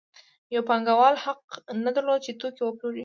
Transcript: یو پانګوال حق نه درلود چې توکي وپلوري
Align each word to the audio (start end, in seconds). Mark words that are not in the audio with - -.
یو 0.55 0.61
پانګوال 0.69 1.15
حق 1.25 1.41
نه 1.83 1.91
درلود 1.95 2.19
چې 2.25 2.31
توکي 2.41 2.61
وپلوري 2.63 2.99